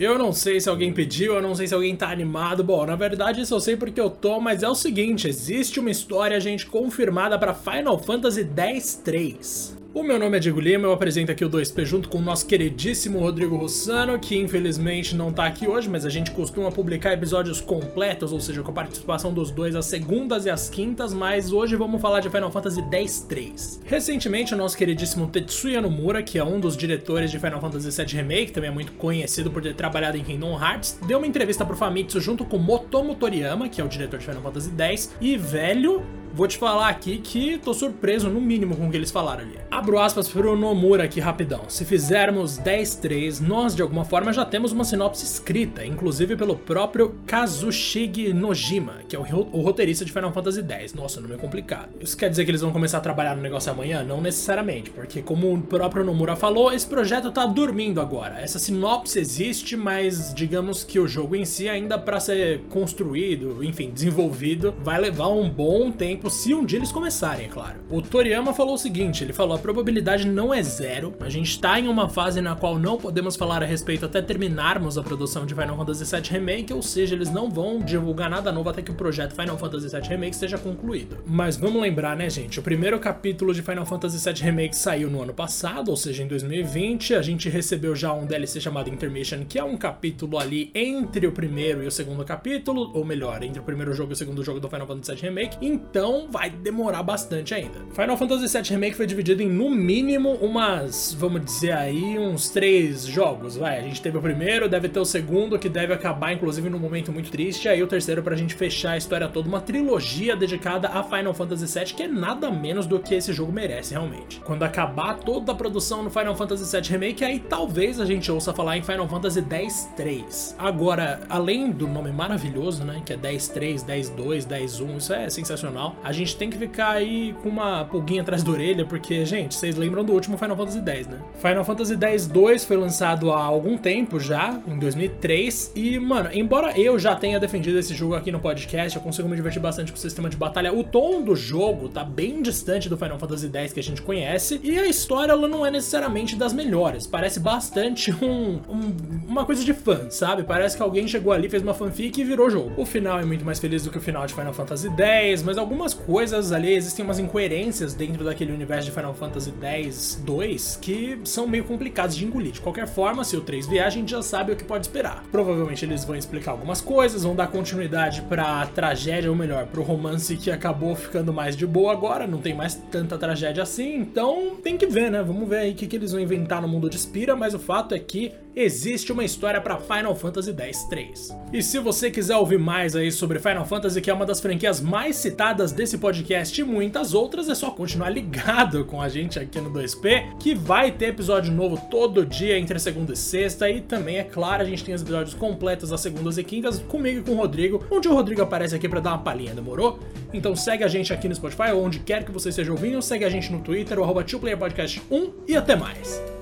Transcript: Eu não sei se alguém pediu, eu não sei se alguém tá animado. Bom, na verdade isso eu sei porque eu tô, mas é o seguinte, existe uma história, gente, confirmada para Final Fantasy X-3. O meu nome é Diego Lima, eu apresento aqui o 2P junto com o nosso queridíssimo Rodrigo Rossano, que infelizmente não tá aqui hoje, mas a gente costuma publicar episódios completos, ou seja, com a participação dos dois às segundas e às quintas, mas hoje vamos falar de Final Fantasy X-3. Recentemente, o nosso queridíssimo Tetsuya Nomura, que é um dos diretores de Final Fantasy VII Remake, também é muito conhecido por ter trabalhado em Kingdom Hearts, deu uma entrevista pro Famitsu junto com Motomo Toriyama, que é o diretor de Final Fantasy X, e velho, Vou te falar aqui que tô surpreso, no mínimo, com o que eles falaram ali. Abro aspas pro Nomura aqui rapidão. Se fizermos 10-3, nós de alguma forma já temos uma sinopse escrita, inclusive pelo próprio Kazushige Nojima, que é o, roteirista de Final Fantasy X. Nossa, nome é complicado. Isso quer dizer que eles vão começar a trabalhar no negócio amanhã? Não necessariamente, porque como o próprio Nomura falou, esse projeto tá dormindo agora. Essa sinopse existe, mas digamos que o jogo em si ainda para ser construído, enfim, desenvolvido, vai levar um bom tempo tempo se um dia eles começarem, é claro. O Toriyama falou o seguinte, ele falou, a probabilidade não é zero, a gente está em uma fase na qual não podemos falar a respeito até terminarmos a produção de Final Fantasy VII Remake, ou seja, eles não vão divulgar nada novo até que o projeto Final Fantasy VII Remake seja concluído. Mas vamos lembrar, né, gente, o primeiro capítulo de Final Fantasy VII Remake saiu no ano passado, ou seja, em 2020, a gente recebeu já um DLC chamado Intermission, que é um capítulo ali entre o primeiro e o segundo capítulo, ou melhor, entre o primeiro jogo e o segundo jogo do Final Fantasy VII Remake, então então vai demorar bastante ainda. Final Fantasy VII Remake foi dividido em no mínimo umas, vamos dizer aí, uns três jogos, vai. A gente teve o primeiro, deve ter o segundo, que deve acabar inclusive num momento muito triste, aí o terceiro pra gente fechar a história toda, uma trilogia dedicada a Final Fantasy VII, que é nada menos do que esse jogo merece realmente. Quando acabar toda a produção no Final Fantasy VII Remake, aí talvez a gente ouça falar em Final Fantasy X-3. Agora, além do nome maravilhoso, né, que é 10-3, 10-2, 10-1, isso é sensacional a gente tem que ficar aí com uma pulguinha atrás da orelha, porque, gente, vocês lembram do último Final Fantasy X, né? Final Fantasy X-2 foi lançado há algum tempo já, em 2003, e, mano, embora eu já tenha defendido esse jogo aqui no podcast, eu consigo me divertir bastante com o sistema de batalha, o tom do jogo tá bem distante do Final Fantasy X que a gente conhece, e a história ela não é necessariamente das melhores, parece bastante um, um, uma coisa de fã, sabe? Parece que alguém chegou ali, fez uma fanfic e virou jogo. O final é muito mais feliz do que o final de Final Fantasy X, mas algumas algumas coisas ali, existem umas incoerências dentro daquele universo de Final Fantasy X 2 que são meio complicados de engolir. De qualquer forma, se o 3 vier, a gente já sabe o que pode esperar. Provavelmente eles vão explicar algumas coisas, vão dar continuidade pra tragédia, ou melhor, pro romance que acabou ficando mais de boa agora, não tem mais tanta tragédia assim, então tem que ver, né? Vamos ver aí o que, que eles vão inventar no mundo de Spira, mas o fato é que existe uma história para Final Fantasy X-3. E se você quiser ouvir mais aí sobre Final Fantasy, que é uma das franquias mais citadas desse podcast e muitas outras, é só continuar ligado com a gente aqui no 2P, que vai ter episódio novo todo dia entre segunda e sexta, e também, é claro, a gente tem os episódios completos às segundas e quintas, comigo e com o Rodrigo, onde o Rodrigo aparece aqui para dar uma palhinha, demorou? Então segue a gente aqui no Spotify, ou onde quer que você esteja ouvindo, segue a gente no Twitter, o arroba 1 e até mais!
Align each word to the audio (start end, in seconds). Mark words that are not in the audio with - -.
Eu 0.00 0.16
não 0.16 0.32
sei 0.32 0.60
se 0.60 0.68
alguém 0.68 0.92
pediu, 0.92 1.34
eu 1.34 1.42
não 1.42 1.56
sei 1.56 1.66
se 1.66 1.74
alguém 1.74 1.96
tá 1.96 2.08
animado. 2.08 2.62
Bom, 2.62 2.86
na 2.86 2.94
verdade 2.94 3.40
isso 3.40 3.52
eu 3.52 3.58
sei 3.58 3.76
porque 3.76 4.00
eu 4.00 4.08
tô, 4.08 4.40
mas 4.40 4.62
é 4.62 4.68
o 4.68 4.74
seguinte, 4.74 5.26
existe 5.26 5.80
uma 5.80 5.90
história, 5.90 6.38
gente, 6.38 6.66
confirmada 6.66 7.36
para 7.36 7.52
Final 7.52 7.98
Fantasy 7.98 8.48
X-3. 8.56 9.77
O 9.94 10.02
meu 10.02 10.18
nome 10.18 10.36
é 10.36 10.40
Diego 10.40 10.60
Lima, 10.60 10.86
eu 10.86 10.92
apresento 10.92 11.32
aqui 11.32 11.42
o 11.42 11.48
2P 11.48 11.82
junto 11.86 12.10
com 12.10 12.18
o 12.18 12.20
nosso 12.20 12.46
queridíssimo 12.46 13.18
Rodrigo 13.20 13.56
Rossano, 13.56 14.18
que 14.18 14.36
infelizmente 14.36 15.16
não 15.16 15.32
tá 15.32 15.46
aqui 15.46 15.66
hoje, 15.66 15.88
mas 15.88 16.04
a 16.04 16.10
gente 16.10 16.30
costuma 16.30 16.70
publicar 16.70 17.14
episódios 17.14 17.58
completos, 17.58 18.30
ou 18.30 18.38
seja, 18.38 18.62
com 18.62 18.70
a 18.70 18.74
participação 18.74 19.32
dos 19.32 19.50
dois 19.50 19.74
às 19.74 19.86
segundas 19.86 20.44
e 20.44 20.50
às 20.50 20.68
quintas, 20.68 21.14
mas 21.14 21.52
hoje 21.52 21.74
vamos 21.74 22.02
falar 22.02 22.20
de 22.20 22.28
Final 22.28 22.50
Fantasy 22.52 22.82
X-3. 22.82 23.80
Recentemente, 23.86 24.52
o 24.52 24.58
nosso 24.58 24.76
queridíssimo 24.76 25.26
Tetsuya 25.26 25.80
Nomura, 25.80 26.22
que 26.22 26.38
é 26.38 26.44
um 26.44 26.60
dos 26.60 26.76
diretores 26.76 27.30
de 27.30 27.38
Final 27.38 27.58
Fantasy 27.58 27.90
VII 27.90 28.14
Remake, 28.14 28.52
também 28.52 28.68
é 28.68 28.72
muito 28.72 28.92
conhecido 28.92 29.50
por 29.50 29.62
ter 29.62 29.74
trabalhado 29.74 30.18
em 30.18 30.22
Kingdom 30.22 30.52
Hearts, 30.62 30.98
deu 31.06 31.16
uma 31.16 31.26
entrevista 31.26 31.64
pro 31.64 31.74
Famitsu 31.74 32.20
junto 32.20 32.44
com 32.44 32.58
Motomo 32.58 33.14
Toriyama, 33.14 33.70
que 33.70 33.80
é 33.80 33.84
o 33.84 33.88
diretor 33.88 34.18
de 34.18 34.26
Final 34.26 34.42
Fantasy 34.42 34.70
X, 34.76 35.14
e 35.18 35.38
velho, 35.38 36.02
Vou 36.34 36.46
te 36.46 36.58
falar 36.58 36.88
aqui 36.88 37.18
que 37.18 37.58
tô 37.58 37.74
surpreso, 37.74 38.28
no 38.28 38.40
mínimo, 38.40 38.76
com 38.76 38.86
o 38.86 38.90
que 38.90 38.96
eles 38.96 39.10
falaram 39.10 39.42
ali. 39.42 39.58
Abro 39.70 39.98
aspas 39.98 40.28
pro 40.28 40.56
Nomura 40.56 41.04
aqui 41.04 41.20
rapidão. 41.20 41.62
Se 41.68 41.84
fizermos 41.84 42.58
10-3, 42.58 43.40
nós 43.40 43.74
de 43.74 43.82
alguma 43.82 44.04
forma 44.04 44.32
já 44.32 44.44
temos 44.44 44.72
uma 44.72 44.84
sinopse 44.84 45.24
escrita, 45.24 45.84
inclusive 45.84 46.36
pelo 46.36 46.56
próprio 46.56 47.14
Kazushige 47.26 48.32
Nojima, 48.32 49.00
que 49.08 49.14
é 49.14 49.18
o, 49.18 49.22
roteirista 49.22 50.04
de 50.04 50.12
Final 50.12 50.32
Fantasy 50.32 50.62
X. 50.62 50.94
Nossa, 50.94 51.20
nome 51.20 51.34
é 51.34 51.38
complicado. 51.38 51.90
Isso 52.00 52.16
quer 52.16 52.30
dizer 52.30 52.44
que 52.44 52.50
eles 52.50 52.60
vão 52.60 52.72
começar 52.72 52.98
a 52.98 53.00
trabalhar 53.00 53.36
no 53.36 53.42
negócio 53.42 53.70
amanhã? 53.70 54.02
Não 54.02 54.20
necessariamente, 54.20 54.90
porque 54.90 55.22
como 55.22 55.52
o 55.52 55.62
próprio 55.62 56.04
Nomura 56.04 56.34
falou, 56.34 56.72
esse 56.72 56.86
projeto 56.86 57.30
tá 57.30 57.46
dormindo 57.46 58.00
agora. 58.00 58.40
Essa 58.40 58.58
sinopse 58.58 59.18
existe, 59.18 59.76
mas 59.76 60.32
digamos 60.34 60.82
que 60.82 60.98
o 60.98 61.06
jogo 61.06 61.36
em 61.36 61.44
si 61.44 61.68
ainda 61.68 61.98
para 61.98 62.18
ser 62.18 62.62
construído, 62.70 63.62
enfim, 63.62 63.90
desenvolvido, 63.90 64.74
vai 64.82 65.00
levar 65.00 65.28
um 65.28 65.48
bom 65.48 65.92
tempo 65.92 66.17
tempo 66.18 66.28
se 66.28 66.52
um 66.52 66.64
dia 66.64 66.78
eles 66.78 66.90
começarem, 66.90 67.46
é 67.46 67.48
claro. 67.48 67.78
O 67.88 68.02
Toriyama 68.02 68.52
falou 68.52 68.74
o 68.74 68.78
seguinte, 68.78 69.22
ele 69.22 69.32
falou, 69.32 69.56
a 69.56 69.58
probabilidade 69.58 70.26
não 70.26 70.52
é 70.52 70.60
zero, 70.62 71.14
a 71.20 71.28
gente 71.28 71.50
está 71.50 71.78
em 71.78 71.86
uma 71.86 72.08
fase 72.08 72.40
na 72.40 72.56
qual 72.56 72.76
não 72.76 72.98
podemos 72.98 73.36
falar 73.36 73.62
a 73.62 73.66
respeito 73.66 74.04
até 74.04 74.20
terminarmos 74.20 74.98
a 74.98 75.02
produção 75.02 75.46
de 75.46 75.54
Final 75.54 75.76
Fantasy 75.76 76.04
VII 76.04 76.30
Remake, 76.30 76.72
ou 76.72 76.82
seja, 76.82 77.14
eles 77.14 77.30
não 77.30 77.48
vão 77.48 77.78
divulgar 77.78 78.28
nada 78.28 78.50
novo 78.50 78.68
até 78.68 78.82
que 78.82 78.90
o 78.90 78.94
projeto 78.94 79.34
Final 79.34 79.56
Fantasy 79.56 79.88
VII 79.88 80.08
Remake 80.08 80.34
seja 80.34 80.58
concluído. 80.58 81.18
Mas 81.24 81.56
vamos 81.56 81.80
lembrar, 81.80 82.16
né, 82.16 82.28
gente, 82.28 82.58
o 82.58 82.62
primeiro 82.62 82.98
capítulo 82.98 83.54
de 83.54 83.62
Final 83.62 83.86
Fantasy 83.86 84.18
VII 84.18 84.42
Remake 84.42 84.76
saiu 84.76 85.08
no 85.08 85.22
ano 85.22 85.32
passado, 85.32 85.90
ou 85.90 85.96
seja, 85.96 86.24
em 86.24 86.26
2020, 86.26 87.14
a 87.14 87.22
gente 87.22 87.48
recebeu 87.48 87.94
já 87.94 88.12
um 88.12 88.26
DLC 88.26 88.60
chamado 88.60 88.90
Intermission, 88.90 89.44
que 89.48 89.58
é 89.58 89.62
um 89.62 89.76
capítulo 89.76 90.36
ali 90.36 90.72
entre 90.74 91.28
o 91.28 91.32
primeiro 91.32 91.82
e 91.82 91.86
o 91.86 91.90
segundo 91.92 92.24
capítulo, 92.24 92.90
ou 92.92 93.04
melhor, 93.04 93.42
entre 93.44 93.60
o 93.60 93.62
primeiro 93.62 93.92
jogo 93.92 94.12
e 94.12 94.14
o 94.14 94.16
segundo 94.16 94.42
jogo 94.42 94.58
do 94.58 94.68
Final 94.68 94.86
Fantasy 94.86 95.12
VII 95.12 95.22
Remake, 95.28 95.58
então 95.60 96.07
então 96.08 96.26
vai 96.30 96.48
demorar 96.48 97.02
bastante 97.02 97.54
ainda. 97.54 97.80
Final 97.92 98.16
Fantasy 98.16 98.56
VII 98.56 98.70
Remake 98.70 98.96
foi 98.96 99.06
dividido 99.06 99.42
em 99.42 99.48
no 99.48 99.68
mínimo 99.68 100.30
umas, 100.40 101.12
vamos 101.12 101.44
dizer 101.44 101.72
aí, 101.72 102.18
uns 102.18 102.48
três 102.48 103.04
jogos, 103.04 103.56
vai. 103.56 103.78
A 103.78 103.82
gente 103.82 104.00
teve 104.00 104.16
o 104.16 104.22
primeiro, 104.22 104.70
deve 104.70 104.88
ter 104.88 105.00
o 105.00 105.04
segundo, 105.04 105.58
que 105.58 105.68
deve 105.68 105.92
acabar 105.92 106.32
inclusive 106.32 106.70
num 106.70 106.78
momento 106.78 107.12
muito 107.12 107.30
triste, 107.30 107.68
aí 107.68 107.82
o 107.82 107.86
terceiro 107.86 108.22
pra 108.22 108.34
gente 108.34 108.54
fechar 108.54 108.92
a 108.92 108.96
história 108.96 109.28
toda, 109.28 109.48
uma 109.48 109.60
trilogia 109.60 110.34
dedicada 110.34 110.88
a 110.88 111.02
Final 111.02 111.34
Fantasy 111.34 111.78
VII, 111.78 111.94
que 111.94 112.02
é 112.04 112.08
nada 112.08 112.50
menos 112.50 112.86
do 112.86 112.98
que 112.98 113.14
esse 113.14 113.30
jogo 113.34 113.52
merece 113.52 113.92
realmente. 113.92 114.40
Quando 114.40 114.62
acabar 114.62 115.18
toda 115.18 115.52
a 115.52 115.54
produção 115.54 116.02
no 116.02 116.08
Final 116.08 116.34
Fantasy 116.34 116.74
VII 116.74 116.90
Remake, 116.90 117.22
aí 117.22 117.38
talvez 117.38 118.00
a 118.00 118.06
gente 118.06 118.32
ouça 118.32 118.54
falar 118.54 118.78
em 118.78 118.82
Final 118.82 119.06
Fantasy 119.06 119.40
X-3. 119.40 120.54
Agora, 120.56 121.20
além 121.28 121.70
do 121.70 121.86
nome 121.86 122.10
maravilhoso, 122.12 122.82
né, 122.82 123.02
que 123.04 123.12
é 123.12 123.16
10-3, 123.16 123.84
10-2, 123.84 124.46
10-1, 124.46 124.96
isso 124.96 125.12
é 125.12 125.28
sensacional 125.28 125.97
a 126.02 126.12
gente 126.12 126.36
tem 126.36 126.50
que 126.50 126.56
ficar 126.56 126.90
aí 126.90 127.34
com 127.42 127.48
uma 127.48 127.84
pulguinha 127.84 128.22
atrás 128.22 128.42
da 128.42 128.50
orelha, 128.50 128.84
porque, 128.84 129.24
gente, 129.24 129.54
vocês 129.54 129.76
lembram 129.76 130.04
do 130.04 130.12
último 130.12 130.38
Final 130.38 130.56
Fantasy 130.56 130.78
X, 130.78 131.06
né? 131.06 131.18
Final 131.36 131.64
Fantasy 131.64 131.94
X-2 131.94 132.66
foi 132.66 132.76
lançado 132.76 133.30
há 133.30 133.42
algum 133.42 133.76
tempo 133.76 134.18
já, 134.18 134.60
em 134.66 134.78
2003, 134.78 135.72
e, 135.74 135.98
mano, 135.98 136.30
embora 136.32 136.78
eu 136.78 136.98
já 136.98 137.14
tenha 137.14 137.38
defendido 137.38 137.78
esse 137.78 137.94
jogo 137.94 138.14
aqui 138.14 138.32
no 138.32 138.40
podcast, 138.40 138.96
eu 138.96 139.02
consigo 139.02 139.28
me 139.28 139.36
divertir 139.36 139.60
bastante 139.60 139.92
com 139.92 139.98
o 139.98 140.00
sistema 140.00 140.28
de 140.28 140.36
batalha, 140.36 140.72
o 140.72 140.82
tom 140.82 141.22
do 141.22 141.34
jogo 141.34 141.88
tá 141.88 142.04
bem 142.04 142.42
distante 142.42 142.88
do 142.88 142.96
Final 142.96 143.18
Fantasy 143.18 143.50
X 143.52 143.72
que 143.72 143.80
a 143.80 143.82
gente 143.82 144.02
conhece, 144.02 144.60
e 144.62 144.78
a 144.78 144.86
história 144.86 145.32
ela 145.32 145.48
não 145.48 145.64
é 145.64 145.70
necessariamente 145.70 146.36
das 146.36 146.52
melhores, 146.52 147.06
parece 147.06 147.40
bastante 147.40 148.12
um, 148.12 148.60
um, 148.68 148.96
uma 149.28 149.44
coisa 149.44 149.64
de 149.64 149.74
fã, 149.74 150.10
sabe? 150.10 150.42
Parece 150.42 150.76
que 150.76 150.82
alguém 150.82 151.06
chegou 151.06 151.32
ali, 151.32 151.48
fez 151.48 151.62
uma 151.62 151.74
fanfic 151.74 152.20
e 152.20 152.24
virou 152.24 152.50
jogo. 152.50 152.72
O 152.76 152.84
final 152.84 153.18
é 153.18 153.24
muito 153.24 153.44
mais 153.44 153.58
feliz 153.58 153.84
do 153.84 153.90
que 153.90 153.98
o 153.98 154.00
final 154.00 154.26
de 154.26 154.34
Final 154.34 154.52
Fantasy 154.52 154.88
X, 154.88 155.42
mas 155.42 155.58
algumas 155.58 155.87
algumas 155.88 155.94
coisas 155.94 156.52
ali, 156.52 156.74
existem 156.74 157.04
umas 157.04 157.18
incoerências 157.18 157.94
dentro 157.94 158.24
daquele 158.24 158.52
universo 158.52 158.86
de 158.86 158.94
Final 158.94 159.14
Fantasy 159.14 159.52
X 159.60 160.22
2 160.24 160.78
que 160.80 161.18
são 161.24 161.46
meio 161.46 161.64
complicados 161.64 162.16
de 162.16 162.24
engolir. 162.24 162.52
De 162.52 162.60
qualquer 162.60 162.86
forma, 162.86 163.24
se 163.24 163.36
o 163.36 163.40
3 163.40 163.66
vier, 163.66 163.86
a 163.86 163.90
gente 163.90 164.10
já 164.10 164.22
sabe 164.22 164.52
o 164.52 164.56
que 164.56 164.64
pode 164.64 164.86
esperar. 164.86 165.24
Provavelmente 165.30 165.84
eles 165.84 166.04
vão 166.04 166.16
explicar 166.16 166.52
algumas 166.52 166.80
coisas, 166.80 167.22
vão 167.22 167.34
dar 167.34 167.46
continuidade 167.48 168.22
pra 168.22 168.66
tragédia, 168.66 169.30
ou 169.30 169.36
melhor, 169.36 169.66
pro 169.66 169.82
romance 169.82 170.36
que 170.36 170.50
acabou 170.50 170.94
ficando 170.94 171.32
mais 171.32 171.56
de 171.56 171.66
boa 171.66 171.92
agora, 171.92 172.26
não 172.26 172.38
tem 172.38 172.54
mais 172.54 172.74
tanta 172.74 173.16
tragédia 173.16 173.62
assim, 173.62 173.96
então 173.96 174.56
tem 174.62 174.76
que 174.76 174.86
ver, 174.86 175.10
né? 175.10 175.22
Vamos 175.22 175.48
ver 175.48 175.58
aí 175.58 175.72
o 175.72 175.74
que, 175.74 175.86
que 175.86 175.96
eles 175.96 176.12
vão 176.12 176.20
inventar 176.20 176.60
no 176.60 176.68
mundo 176.68 176.90
de 176.90 176.98
Spira, 176.98 177.34
mas 177.36 177.54
o 177.54 177.58
fato 177.58 177.94
é 177.94 177.98
que 177.98 178.32
existe 178.54 179.12
uma 179.12 179.24
história 179.24 179.60
para 179.60 179.78
Final 179.78 180.14
Fantasy 180.16 180.50
X-3. 180.50 181.36
E 181.52 181.62
se 181.62 181.78
você 181.78 182.10
quiser 182.10 182.36
ouvir 182.36 182.58
mais 182.58 182.96
aí 182.96 183.12
sobre 183.12 183.38
Final 183.38 183.64
Fantasy, 183.64 184.00
que 184.00 184.10
é 184.10 184.14
uma 184.14 184.26
das 184.26 184.40
franquias 184.40 184.80
mais 184.80 185.16
citadas 185.16 185.70
desse 185.78 185.96
podcast 185.96 186.60
e 186.60 186.64
muitas 186.64 187.14
outras, 187.14 187.48
é 187.48 187.54
só 187.54 187.70
continuar 187.70 188.10
ligado 188.10 188.84
com 188.84 189.00
a 189.00 189.08
gente 189.08 189.38
aqui 189.38 189.60
no 189.60 189.70
2P, 189.70 190.36
que 190.36 190.52
vai 190.52 190.90
ter 190.90 191.10
episódio 191.10 191.52
novo 191.52 191.80
todo 191.88 192.26
dia 192.26 192.58
entre 192.58 192.80
segunda 192.80 193.12
e 193.12 193.16
sexta, 193.16 193.70
e 193.70 193.80
também, 193.80 194.18
é 194.18 194.24
claro, 194.24 194.60
a 194.60 194.66
gente 194.66 194.82
tem 194.82 194.92
os 194.92 195.02
episódios 195.02 195.34
completos 195.34 195.92
às 195.92 196.00
segundas 196.00 196.36
e 196.36 196.42
quintas, 196.42 196.80
comigo 196.80 197.20
e 197.20 197.22
com 197.22 197.30
o 197.30 197.36
Rodrigo, 197.36 197.86
onde 197.92 198.08
o 198.08 198.12
Rodrigo 198.12 198.42
aparece 198.42 198.74
aqui 198.74 198.88
para 198.88 198.98
dar 198.98 199.10
uma 199.10 199.18
palhinha, 199.18 199.54
demorou? 199.54 200.00
Então 200.34 200.56
segue 200.56 200.82
a 200.82 200.88
gente 200.88 201.12
aqui 201.12 201.28
no 201.28 201.34
Spotify, 201.36 201.70
ou 201.72 201.84
onde 201.84 202.00
quer 202.00 202.24
que 202.24 202.32
você 202.32 202.48
esteja 202.48 202.72
ouvindo, 202.72 203.00
segue 203.00 203.24
a 203.24 203.30
gente 203.30 203.52
no 203.52 203.60
Twitter, 203.60 204.00
o 204.00 204.02
arroba 204.02 204.24
1 204.28 205.32
e 205.46 205.56
até 205.56 205.76
mais! 205.76 206.37